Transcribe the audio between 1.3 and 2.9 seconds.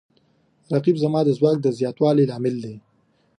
ځواک د زیاتوالي لامل دی